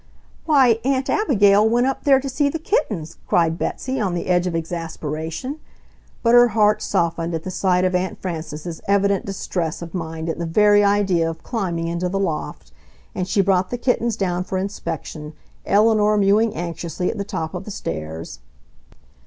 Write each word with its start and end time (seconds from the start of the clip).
"Why, 0.45 0.79
AUNT 0.83 1.09
ABIGAIL 1.11 1.69
went 1.69 1.85
up 1.85 2.05
there 2.05 2.19
to 2.19 2.27
see 2.27 2.49
the 2.49 2.57
kittens!" 2.57 3.17
cried 3.27 3.59
Betsy, 3.59 3.99
on 3.99 4.15
the 4.15 4.25
edge 4.25 4.47
of 4.47 4.55
exasperation. 4.55 5.59
But 6.23 6.33
her 6.33 6.47
heart 6.57 6.81
softened 6.81 7.35
at 7.35 7.43
the 7.43 7.51
sight 7.51 7.85
of 7.85 7.93
Aunt 7.93 8.19
Frances's 8.19 8.81
evident 8.87 9.27
distress 9.27 9.79
of 9.83 9.93
mind 9.93 10.27
at 10.27 10.39
the 10.39 10.47
very 10.47 10.83
idea 10.83 11.29
of 11.29 11.43
climbing 11.43 11.87
into 11.87 12.09
the 12.09 12.17
loft, 12.17 12.71
and 13.13 13.27
she 13.27 13.41
brought 13.41 13.69
the 13.69 13.77
kittens 13.77 14.15
down 14.17 14.43
for 14.43 14.57
inspection, 14.57 15.33
Eleanor 15.67 16.17
mewing 16.17 16.55
anxiously 16.55 17.11
at 17.11 17.19
the 17.19 17.23
top 17.23 17.53
of 17.53 17.65
the 17.65 17.69
stairs. 17.69 18.39